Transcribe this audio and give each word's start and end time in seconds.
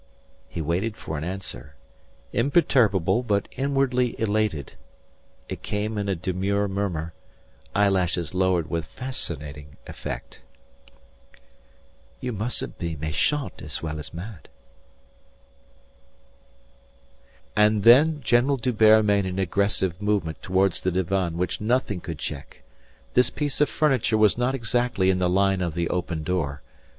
He 0.49 0.61
waited 0.61 0.97
for 0.97 1.15
an 1.15 1.23
answer, 1.23 1.75
imperturbable 2.33 3.21
but 3.21 3.47
inwardly 3.51 4.19
elated. 4.19 4.73
It 5.47 5.61
came 5.61 5.95
in 5.99 6.09
a 6.09 6.15
demure 6.15 6.67
murmur, 6.67 7.13
eyelashes 7.75 8.33
lowered 8.33 8.67
with 8.67 8.85
fascinating 8.85 9.77
effect. 9.85 10.41
"You 12.19 12.31
mustn't 12.33 12.79
be 12.79 12.95
méchant 12.95 13.61
as 13.61 13.83
well 13.83 13.99
as 13.99 14.11
mad." 14.11 14.49
And 17.55 17.83
then 17.83 18.21
General 18.21 18.57
D'Hubert 18.57 19.03
made 19.05 19.27
an 19.27 19.37
aggressive 19.37 20.01
movement 20.01 20.41
towards 20.41 20.81
the 20.81 20.89
divan 20.89 21.37
which 21.37 21.61
nothing 21.61 22.01
could 22.01 22.17
check. 22.17 22.63
This 23.13 23.29
piece 23.29 23.61
of 23.61 23.69
furniture 23.69 24.17
was 24.17 24.35
not 24.35 24.55
exactly 24.55 25.11
in 25.11 25.19
the 25.19 25.29
line 25.29 25.61
of 25.61 25.75
the 25.75 25.89
open 25.89 26.23
door. 26.23 26.63